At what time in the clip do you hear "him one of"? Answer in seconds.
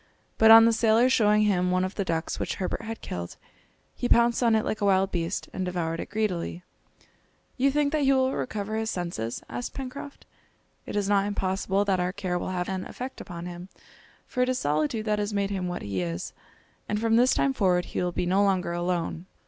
1.43-1.93